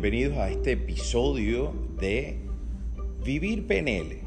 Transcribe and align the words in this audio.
bienvenidos 0.00 0.38
a 0.38 0.48
este 0.48 0.72
episodio 0.72 1.74
de 1.98 2.38
Vivir 3.22 3.66
PNL, 3.66 4.22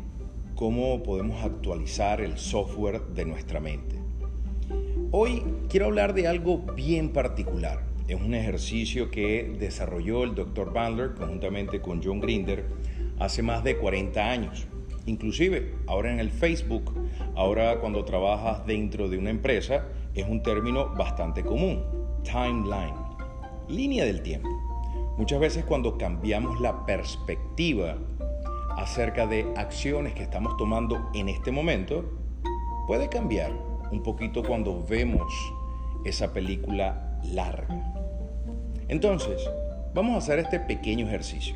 cómo 0.54 1.02
podemos 1.02 1.44
actualizar 1.44 2.22
el 2.22 2.38
software 2.38 3.02
de 3.16 3.26
nuestra 3.26 3.60
mente. 3.60 3.96
Hoy 5.10 5.44
quiero 5.70 5.88
hablar 5.88 6.14
de 6.14 6.28
algo 6.28 6.60
bien 6.60 7.10
particular. 7.10 7.88
Es 8.08 8.22
un 8.22 8.36
ejercicio 8.36 9.10
que 9.10 9.52
desarrolló 9.58 10.24
el 10.26 10.36
Dr. 10.36 10.72
Bandler 10.72 11.16
conjuntamente 11.16 11.82
con 11.82 12.04
John 12.04 12.20
Grinder 12.20 12.66
hace 13.18 13.42
más 13.42 13.64
de 13.64 13.76
40 13.76 14.30
años. 14.30 14.68
Inclusive, 15.08 15.74
ahora 15.88 16.14
en 16.14 16.20
el 16.20 16.30
Facebook, 16.30 16.94
ahora 17.34 17.80
cuando 17.80 18.06
trabajas 18.06 18.64
dentro 18.68 19.10
de 19.10 19.18
una 19.18 19.32
empresa, 19.32 19.88
es 20.14 20.28
un 20.30 20.44
término 20.44 20.94
bastante 20.94 21.42
común, 21.42 21.84
timeline, 22.24 22.94
línea 23.68 24.06
del 24.06 24.22
tiempo. 24.22 24.73
Muchas 25.18 25.40
veces 25.40 25.64
cuando 25.64 25.98
cambiamos 25.98 26.60
la 26.60 26.86
perspectiva 26.86 27.98
acerca 28.78 29.28
de 29.28 29.46
acciones 29.56 30.14
que 30.14 30.24
estamos 30.24 30.58
tomando 30.58 31.10
en 31.14 31.30
este 31.30 31.52
momento, 31.52 32.04
puede 32.88 33.10
cambiar 33.10 33.52
un 33.92 34.02
poquito 34.02 34.44
cuando 34.44 34.84
vemos 34.84 35.32
esa 36.04 36.34
película 36.34 37.20
larga. 37.24 37.94
Entonces, 38.88 39.48
vamos 39.94 40.16
a 40.16 40.18
hacer 40.18 40.40
este 40.40 40.60
pequeño 40.60 41.06
ejercicio. 41.06 41.56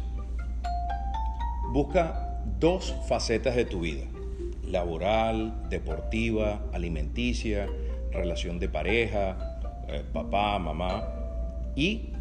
Busca 1.71 2.41
dos 2.59 2.95
facetas 3.07 3.55
de 3.55 3.65
tu 3.65 3.81
vida, 3.81 4.05
laboral, 4.63 5.67
deportiva, 5.69 6.61
alimenticia, 6.73 7.67
relación 8.11 8.59
de 8.59 8.69
pareja, 8.69 9.59
eh, 9.87 10.03
papá, 10.13 10.59
mamá, 10.59 11.03
y 11.75 12.13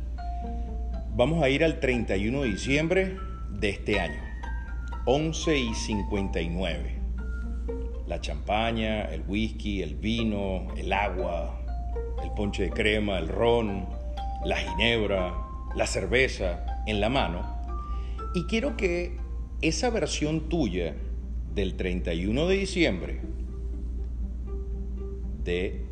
Vamos 1.16 1.42
a 1.42 1.48
ir 1.48 1.64
al 1.64 1.80
31 1.80 2.42
de 2.42 2.48
diciembre 2.50 3.16
de 3.48 3.70
este 3.70 3.98
año, 3.98 4.20
11 5.06 5.58
y 5.58 5.74
59. 5.74 6.98
La 8.06 8.20
champaña, 8.20 9.06
el 9.06 9.22
whisky, 9.26 9.80
el 9.80 9.94
vino, 9.94 10.66
el 10.76 10.92
agua, 10.92 11.58
el 12.22 12.30
ponche 12.32 12.64
de 12.64 12.68
crema, 12.68 13.18
el 13.18 13.28
ron, 13.28 13.86
la 14.44 14.56
ginebra, 14.56 15.32
la 15.74 15.86
cerveza 15.86 16.66
en 16.86 17.00
la 17.00 17.08
mano. 17.08 17.46
Y 18.34 18.44
quiero 18.44 18.76
que 18.76 19.16
esa 19.62 19.88
versión 19.88 20.50
tuya 20.50 20.96
del 21.54 21.76
31 21.76 22.46
de 22.46 22.56
diciembre 22.58 23.20
de 25.44 25.82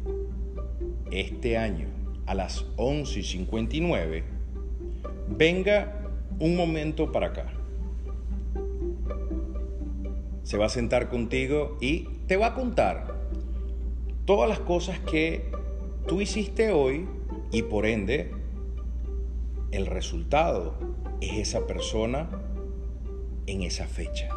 este 1.10 1.56
año 1.56 1.86
a 2.26 2.34
las 2.34 2.66
11 2.76 3.20
y 3.20 3.22
59 3.22 4.33
venga 5.28 6.00
un 6.38 6.56
momento 6.56 7.12
para 7.12 7.28
acá. 7.28 7.52
Se 10.42 10.58
va 10.58 10.66
a 10.66 10.68
sentar 10.68 11.08
contigo 11.08 11.78
y 11.80 12.08
te 12.26 12.36
va 12.36 12.48
a 12.48 12.54
contar 12.54 13.14
todas 14.24 14.48
las 14.48 14.60
cosas 14.60 14.98
que 15.00 15.50
tú 16.06 16.20
hiciste 16.20 16.72
hoy 16.72 17.08
y 17.50 17.62
por 17.62 17.86
ende 17.86 18.32
el 19.70 19.86
resultado 19.86 20.74
es 21.20 21.48
esa 21.48 21.66
persona 21.66 22.28
en 23.46 23.62
esa 23.62 23.86
fecha. 23.86 24.28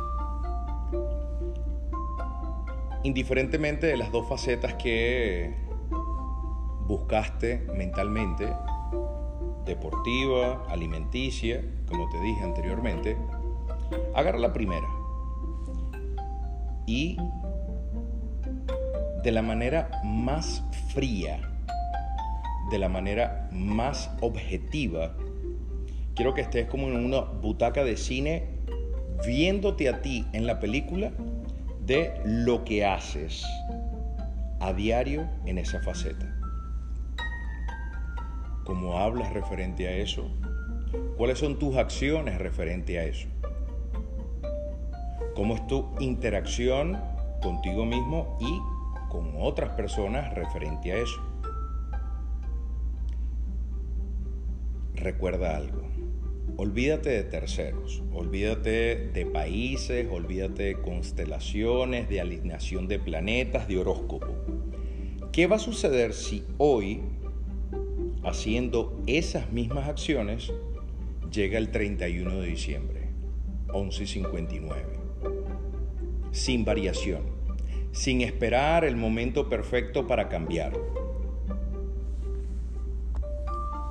Indiferentemente 3.04 3.88
de 3.88 3.98
las 3.98 4.12
dos 4.12 4.28
facetas 4.28 4.74
que 4.76 5.54
buscaste 6.88 7.68
mentalmente, 7.76 8.48
deportiva, 9.67 10.66
alimenticia, 10.70 11.64
como 11.88 12.10
te 12.10 12.20
dije 12.22 12.42
anteriormente, 12.44 13.17
agarra 14.16 14.39
la 14.39 14.54
primera. 14.54 14.88
Y 16.86 17.17
de 19.23 19.32
la 19.32 19.42
manera 19.42 20.02
más 20.04 20.64
fría, 20.94 21.42
de 22.72 22.80
la 22.80 22.89
manera 22.89 23.50
más 23.52 24.10
objetiva, 24.22 25.16
quiero 26.16 26.34
que 26.34 26.42
estés 26.42 26.67
como 26.67 26.88
en 26.88 27.05
una 27.05 27.22
butaca 27.22 27.84
de 27.84 27.98
cine 27.98 28.48
viéndote 29.26 29.89
a 29.89 30.02
ti 30.02 30.26
en 30.34 30.48
la 30.48 30.60
película 30.60 31.11
de 31.86 32.14
lo 32.26 32.64
que 32.64 32.86
haces 32.86 33.45
a 34.60 34.73
diario 34.73 35.28
en 35.45 35.58
esa 35.58 35.82
faceta 35.82 36.36
cómo 38.67 39.00
hablas 39.00 39.32
referente 39.32 39.88
a 39.88 39.95
eso, 39.95 40.30
cuáles 41.16 41.39
son 41.39 41.58
tus 41.58 41.78
acciones 41.78 42.38
referente 42.38 43.00
a 43.00 43.05
eso, 43.05 43.30
cómo 45.36 45.55
es 45.55 45.66
tu 45.67 45.95
interacción 46.02 47.00
contigo 47.42 47.86
mismo 47.86 48.38
y 48.42 49.10
con 49.10 49.36
otras 49.39 49.70
personas 49.70 50.33
referente 50.36 50.92
a 50.92 50.98
eso. 50.98 51.22
Recuerda 54.95 55.55
algo, 55.55 55.84
olvídate 56.58 57.11
de 57.11 57.23
terceros, 57.23 58.04
olvídate 58.11 58.98
de 59.14 59.26
países, 59.28 60.10
olvídate 60.11 60.64
de 60.64 60.82
constelaciones, 60.82 62.10
de 62.10 62.20
alineación 62.20 62.89
de 62.89 62.99
planetas, 62.99 63.70
de 63.70 63.78
horóscopo. 63.78 64.36
¿Qué 65.32 65.48
va 65.48 65.55
a 65.55 65.60
suceder 65.60 66.14
si 66.14 66.44
hoy 66.58 67.02
haciendo 68.27 69.02
esas 69.08 69.52
mismas 69.52 69.88
acciones, 69.88 70.52
llega 71.32 71.58
el 71.58 71.71
31 71.71 72.39
de 72.39 72.48
diciembre, 72.48 73.10
11.59. 73.67 74.73
Sin 76.32 76.66
variación, 76.66 77.21
sin 77.92 78.21
esperar 78.21 78.86
el 78.86 78.95
momento 78.95 79.49
perfecto 79.49 80.08
para 80.08 80.30
cambiar. 80.30 80.73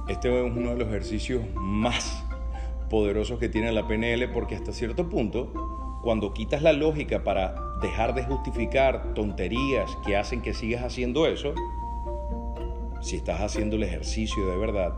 Este 0.09 0.29
es 0.29 0.53
uno 0.57 0.71
de 0.71 0.77
los 0.77 0.89
ejercicios 0.89 1.43
más 1.55 2.25
poderosos 2.89 3.39
que 3.39 3.49
tiene 3.49 3.73
la 3.73 3.89
PNL 3.89 4.29
porque 4.33 4.55
hasta 4.55 4.73
cierto 4.73 5.09
punto, 5.09 5.53
cuando 6.03 6.33
quitas 6.33 6.63
la 6.63 6.73
lógica 6.73 7.25
para 7.25 7.55
dejar 7.83 8.15
de 8.15 8.23
justificar 8.23 9.15
tonterías 9.15 9.91
que 10.07 10.17
hacen 10.17 10.41
que 10.43 10.55
sigas 10.55 10.85
haciendo 10.85 11.27
eso, 11.27 11.55
si 13.07 13.19
estás 13.19 13.41
haciendo 13.41 13.77
el 13.77 13.85
ejercicio 13.85 14.49
de 14.49 14.57
verdad, 14.57 14.93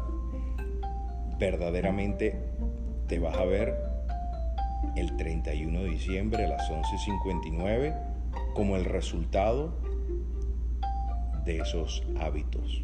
verdaderamente 1.38 2.42
te 3.06 3.18
vas 3.18 3.36
a 3.36 3.44
ver 3.44 3.76
el 4.96 5.14
31 5.18 5.82
de 5.82 5.90
diciembre 5.90 6.46
a 6.46 6.48
las 6.48 6.70
11.59 6.70 7.94
como 8.54 8.76
el 8.76 8.86
resultado 8.86 9.74
de 11.44 11.58
esos 11.58 12.02
hábitos. 12.18 12.82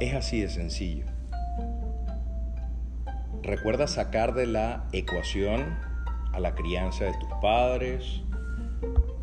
Es 0.00 0.12
así 0.12 0.42
de 0.42 0.50
sencillo. 0.50 1.06
Recuerda 3.42 3.86
sacar 3.86 4.34
de 4.34 4.48
la 4.48 4.84
ecuación 4.92 5.78
a 6.34 6.40
la 6.40 6.54
crianza 6.54 7.06
de 7.06 7.14
tus 7.14 7.30
padres, 7.40 8.22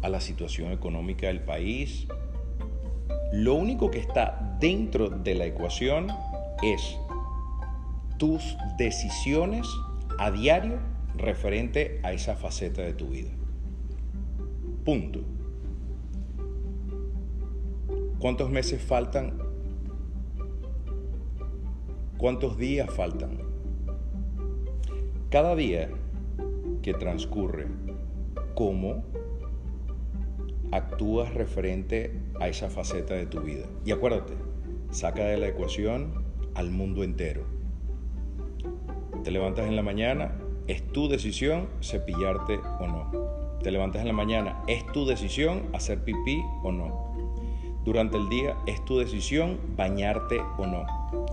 a 0.01 0.09
la 0.09 0.21
situación 0.21 0.71
económica 0.71 1.27
del 1.27 1.41
país. 1.41 2.07
Lo 3.31 3.55
único 3.55 3.91
que 3.91 3.99
está 3.99 4.57
dentro 4.59 5.09
de 5.09 5.35
la 5.35 5.45
ecuación 5.45 6.07
es 6.63 6.97
tus 8.17 8.57
decisiones 8.77 9.67
a 10.17 10.31
diario 10.31 10.79
referente 11.15 11.99
a 12.03 12.13
esa 12.13 12.35
faceta 12.35 12.81
de 12.81 12.93
tu 12.93 13.07
vida. 13.07 13.29
Punto. 14.83 15.21
¿Cuántos 18.19 18.49
meses 18.49 18.81
faltan? 18.81 19.39
¿Cuántos 22.17 22.57
días 22.57 22.93
faltan? 22.93 23.39
Cada 25.29 25.55
día 25.55 25.89
que 26.81 26.93
transcurre, 26.93 27.67
¿cómo 28.55 29.05
actúas 30.71 31.33
referente 31.33 32.13
a 32.39 32.47
esa 32.47 32.69
faceta 32.69 33.13
de 33.13 33.25
tu 33.25 33.41
vida. 33.41 33.65
Y 33.85 33.91
acuérdate, 33.91 34.33
saca 34.91 35.23
de 35.23 35.37
la 35.37 35.47
ecuación 35.47 36.23
al 36.55 36.71
mundo 36.71 37.03
entero. 37.03 37.43
Te 39.23 39.31
levantas 39.31 39.67
en 39.67 39.75
la 39.75 39.83
mañana, 39.83 40.35
es 40.67 40.85
tu 40.91 41.09
decisión 41.09 41.67
cepillarte 41.81 42.59
o 42.79 42.87
no. 42.87 43.59
Te 43.63 43.71
levantas 43.71 44.01
en 44.01 44.07
la 44.07 44.13
mañana, 44.13 44.63
es 44.67 44.85
tu 44.93 45.05
decisión 45.05 45.63
hacer 45.73 46.03
pipí 46.03 46.41
o 46.63 46.71
no. 46.71 47.09
Durante 47.83 48.17
el 48.17 48.29
día 48.29 48.55
es 48.67 48.83
tu 48.85 48.99
decisión 48.99 49.59
bañarte 49.75 50.39
o 50.57 50.65
no. 50.65 50.85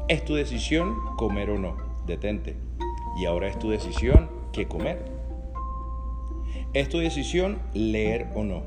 Es 0.08 0.24
tu 0.24 0.34
decisión 0.34 0.94
comer 1.16 1.50
o 1.50 1.58
no. 1.58 1.76
Detente. 2.06 2.56
Y 3.18 3.26
ahora 3.26 3.48
es 3.48 3.58
tu 3.58 3.70
decisión 3.70 4.28
qué 4.52 4.66
comer. 4.66 5.04
Es 6.72 6.88
tu 6.88 6.98
decisión 6.98 7.58
leer 7.74 8.28
o 8.34 8.44
no 8.44 8.62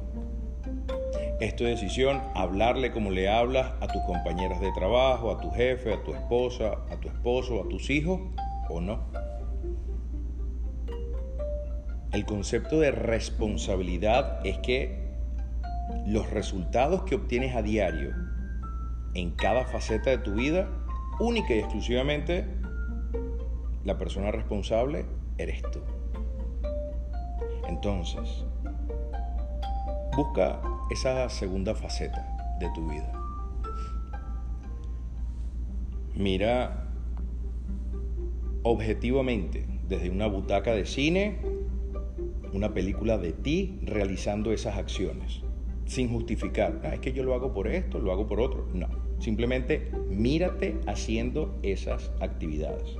Es 1.40 1.56
tu 1.56 1.64
decisión 1.64 2.22
hablarle 2.36 2.92
como 2.92 3.12
le 3.12 3.30
hablas 3.30 3.72
a 3.80 3.88
tus 3.88 4.02
compañeras 4.04 4.60
de 4.60 4.74
trabajo, 4.74 5.32
a 5.32 5.40
tu 5.40 5.52
jefe, 5.52 5.94
a 5.94 6.04
tu 6.04 6.14
esposa, 6.14 6.80
a 6.92 6.98
tu 6.98 7.08
esposo, 7.08 7.64
a 7.64 7.70
tus 7.70 7.90
hijos 7.90 8.20
o 8.70 8.82
no. 8.82 9.06
El 12.12 12.26
concepto 12.26 12.80
de 12.80 12.92
responsabilidad 12.92 14.46
es 14.46 14.58
que 14.58 15.00
los 16.06 16.30
resultados 16.30 17.04
que 17.04 17.16
obtienes 17.16 17.56
a 17.56 17.62
diario 17.62 18.14
en 19.14 19.32
cada 19.32 19.64
faceta 19.64 20.10
de 20.10 20.18
tu 20.18 20.34
vida, 20.34 20.68
única 21.22 21.56
y 21.56 21.60
exclusivamente, 21.60 22.46
la 23.86 23.98
persona 23.98 24.32
responsable 24.32 25.06
eres 25.38 25.62
tú. 25.72 25.80
Entonces, 27.68 28.44
busca 30.18 30.62
esa 30.90 31.30
segunda 31.30 31.76
faceta 31.76 32.26
de 32.60 32.70
tu 32.74 32.90
vida. 32.90 33.12
Mira 36.16 36.88
objetivamente 38.64 39.66
desde 39.88 40.10
una 40.10 40.28
butaca 40.28 40.74
de 40.74 40.86
cine 40.86 41.40
una 42.54 42.74
película 42.74 43.18
de 43.18 43.32
ti 43.32 43.80
realizando 43.84 44.52
esas 44.52 44.78
acciones, 44.78 45.42
sin 45.86 46.10
justificar, 46.10 46.82
ah, 46.84 46.96
es 46.96 47.00
que 47.00 47.14
yo 47.14 47.24
lo 47.24 47.34
hago 47.34 47.54
por 47.54 47.68
esto, 47.68 48.00
lo 48.00 48.12
hago 48.12 48.28
por 48.28 48.42
otro. 48.42 48.68
No, 48.74 48.88
simplemente 49.20 49.92
mírate 50.10 50.80
haciendo 50.88 51.58
esas 51.62 52.12
actividades. 52.20 52.96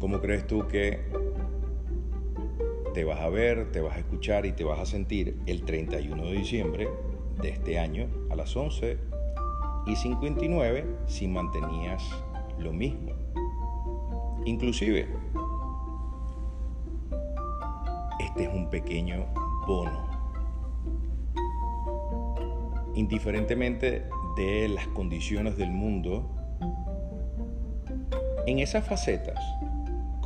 ¿Cómo 0.00 0.20
crees 0.20 0.46
tú 0.46 0.66
que 0.68 1.00
te 2.98 3.04
vas 3.04 3.20
a 3.20 3.28
ver, 3.28 3.70
te 3.70 3.80
vas 3.80 3.94
a 3.94 4.00
escuchar 4.00 4.44
y 4.44 4.50
te 4.50 4.64
vas 4.64 4.80
a 4.80 4.84
sentir 4.84 5.38
el 5.46 5.64
31 5.64 6.20
de 6.20 6.32
diciembre 6.32 6.88
de 7.40 7.50
este 7.50 7.78
año 7.78 8.08
a 8.28 8.34
las 8.34 8.56
11 8.56 8.98
y 9.86 9.94
59 9.94 10.84
si 11.06 11.28
mantenías 11.28 12.02
lo 12.58 12.72
mismo? 12.72 13.12
Inclusive, 14.46 15.06
este 18.18 18.42
es 18.42 18.50
un 18.52 18.68
pequeño 18.68 19.26
bono. 19.68 20.08
Indiferentemente 22.96 24.08
de 24.36 24.68
las 24.70 24.88
condiciones 24.88 25.56
del 25.56 25.70
mundo, 25.70 26.28
en 28.48 28.58
esas 28.58 28.84
facetas, 28.84 29.38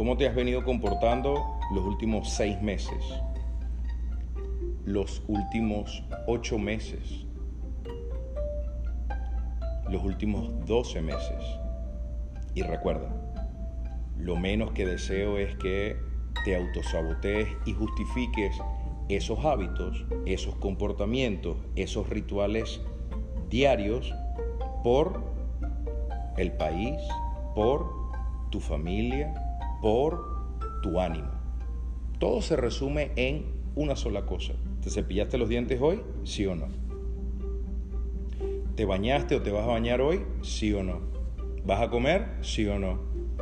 ¿cómo 0.03 0.17
te 0.17 0.27
has 0.27 0.35
venido 0.35 0.65
comportando 0.65 1.61
los 1.73 1.85
últimos 1.85 2.29
seis 2.29 2.61
meses? 2.61 3.05
Los 4.85 5.23
últimos 5.29 6.03
ocho 6.27 6.59
meses? 6.59 7.25
Los 9.89 10.03
últimos 10.03 10.67
doce 10.67 11.01
meses? 11.01 11.45
Y 12.53 12.63
recuerda, 12.63 13.15
lo 14.17 14.35
menos 14.35 14.73
que 14.73 14.87
deseo 14.87 15.39
es 15.39 15.55
que 15.55 15.97
te 16.45 16.57
autosabotees 16.57 17.47
y 17.65 17.73
justifiques 17.73 18.57
esos 19.09 19.45
hábitos, 19.45 20.05
esos 20.27 20.57
comportamientos, 20.57 21.59
esos 21.77 22.09
rituales 22.09 22.81
diarios 23.49 24.13
por 24.83 25.23
el 26.39 26.51
país, 26.55 26.99
por 27.55 27.89
tu 28.51 28.59
familia, 28.59 29.33
por 29.83 30.81
tu 30.81 31.01
ánimo. 31.01 31.29
Todo 32.19 32.41
se 32.41 32.57
resume 32.57 33.11
en 33.17 33.45
una 33.75 33.97
sola 33.97 34.25
cosa. 34.25 34.55
¿Te 34.81 34.89
cepillaste 34.89 35.37
los 35.37 35.49
dientes 35.49 35.81
hoy? 35.83 36.01
Sí 36.23 36.47
o 36.47 36.55
no. 36.55 36.69
¿Te 38.77 38.85
bañaste 38.85 39.35
o 39.35 39.43
te 39.43 39.51
vas 39.51 39.65
a 39.65 39.73
bañar 39.73 40.01
hoy? 40.01 40.23
Sí 40.41 40.73
o 40.73 40.83
no. 40.83 41.01
¿Vas 41.67 41.83
a 41.83 41.91
comer? 41.91 42.39
Sí 42.41 42.67
o 42.67 42.79
no. 42.79 43.01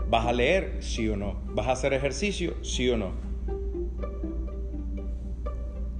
¿Vas 0.08 0.26
a 0.26 0.32
leer? 0.32 0.82
Sí 0.82 1.08
o 1.08 1.16
no. 1.16 1.40
¿Vas 1.54 1.68
a 1.68 1.72
hacer 1.72 1.92
ejercicio? 1.92 2.54
Sí 2.62 2.88
o 2.88 2.96
no. 2.96 3.12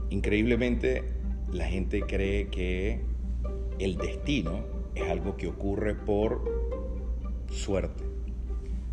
Increíblemente, 0.08 1.04
la 1.52 1.66
gente 1.66 2.00
cree 2.02 2.48
que 2.48 3.02
el 3.78 3.96
destino 3.96 4.64
es 4.94 5.08
algo 5.08 5.36
que 5.36 5.46
ocurre 5.46 5.94
por 5.94 6.42
suerte. 7.50 8.09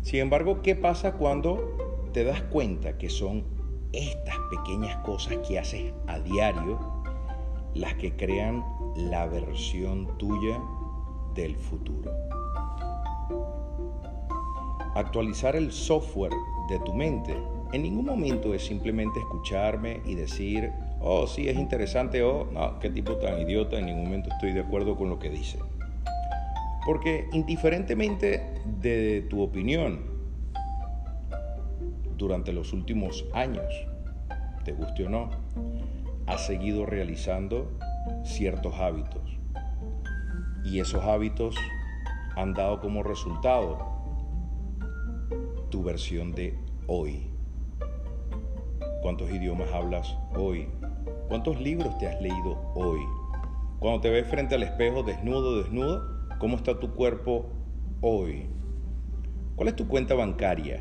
Sin 0.08 0.20
embargo, 0.20 0.62
¿qué 0.62 0.74
pasa 0.74 1.12
cuando 1.12 1.76
te 2.14 2.24
das 2.24 2.40
cuenta 2.44 2.96
que 2.96 3.10
son 3.10 3.44
estas 3.92 4.36
pequeñas 4.50 4.96
cosas 5.04 5.36
que 5.46 5.58
haces 5.58 5.92
a 6.06 6.18
diario 6.20 6.78
las 7.74 7.92
que 7.96 8.16
crean 8.16 8.64
la 8.96 9.26
versión 9.26 10.16
tuya 10.16 10.62
del 11.34 11.56
futuro? 11.56 12.10
Actualizar 14.94 15.56
el 15.56 15.72
software 15.72 16.32
de 16.70 16.78
tu 16.78 16.94
mente 16.94 17.36
en 17.74 17.82
ningún 17.82 18.06
momento 18.06 18.54
es 18.54 18.64
simplemente 18.64 19.20
escucharme 19.20 20.00
y 20.06 20.14
decir, 20.14 20.72
oh, 21.00 21.26
sí, 21.26 21.50
es 21.50 21.58
interesante, 21.58 22.22
oh, 22.22 22.48
no, 22.50 22.78
qué 22.78 22.88
tipo 22.88 23.16
tan 23.16 23.42
idiota, 23.42 23.78
en 23.78 23.84
ningún 23.84 24.04
momento 24.04 24.30
estoy 24.30 24.54
de 24.54 24.60
acuerdo 24.60 24.96
con 24.96 25.10
lo 25.10 25.18
que 25.18 25.28
dice. 25.28 25.58
Porque 26.88 27.28
indiferentemente 27.34 28.62
de 28.80 29.26
tu 29.28 29.42
opinión, 29.42 30.06
durante 32.16 32.50
los 32.54 32.72
últimos 32.72 33.26
años, 33.34 33.66
te 34.64 34.72
guste 34.72 35.04
o 35.04 35.10
no, 35.10 35.28
has 36.26 36.46
seguido 36.46 36.86
realizando 36.86 37.70
ciertos 38.24 38.72
hábitos. 38.76 39.38
Y 40.64 40.80
esos 40.80 41.04
hábitos 41.04 41.56
han 42.36 42.54
dado 42.54 42.80
como 42.80 43.02
resultado 43.02 43.76
tu 45.68 45.82
versión 45.82 46.32
de 46.32 46.58
hoy. 46.86 47.30
¿Cuántos 49.02 49.30
idiomas 49.30 49.70
hablas 49.74 50.16
hoy? 50.34 50.68
¿Cuántos 51.28 51.60
libros 51.60 51.98
te 51.98 52.08
has 52.08 52.18
leído 52.22 52.72
hoy? 52.74 53.00
Cuando 53.78 54.00
te 54.00 54.08
ves 54.08 54.26
frente 54.26 54.54
al 54.54 54.62
espejo 54.62 55.02
desnudo, 55.02 55.58
desnudo, 55.58 56.17
¿cómo 56.38 56.56
está 56.56 56.78
tu 56.78 56.92
cuerpo 56.92 57.46
hoy? 58.00 58.46
¿Cuál 59.56 59.68
es 59.68 59.76
tu 59.76 59.88
cuenta 59.88 60.14
bancaria 60.14 60.80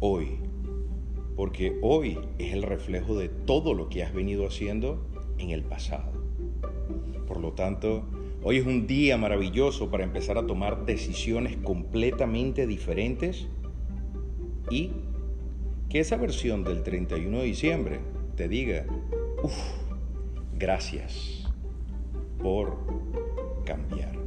hoy? 0.00 0.40
Porque 1.36 1.78
hoy 1.80 2.18
es 2.38 2.52
el 2.52 2.62
reflejo 2.62 3.16
de 3.16 3.28
todo 3.28 3.74
lo 3.74 3.88
que 3.88 4.02
has 4.02 4.12
venido 4.12 4.46
haciendo 4.46 5.06
en 5.38 5.50
el 5.50 5.62
pasado. 5.62 6.12
Por 7.26 7.40
lo 7.40 7.52
tanto, 7.52 8.04
hoy 8.42 8.58
es 8.58 8.66
un 8.66 8.86
día 8.86 9.16
maravilloso 9.16 9.90
para 9.90 10.04
empezar 10.04 10.36
a 10.38 10.46
tomar 10.46 10.84
decisiones 10.84 11.56
completamente 11.56 12.66
diferentes 12.66 13.46
y 14.70 14.90
que 15.88 16.00
esa 16.00 16.16
versión 16.16 16.64
del 16.64 16.82
31 16.82 17.38
de 17.38 17.44
diciembre 17.44 18.00
te 18.36 18.48
diga, 18.48 18.86
uff, 19.42 19.56
gracias 20.58 21.48
por 22.42 22.76
cambiar. 23.64 24.21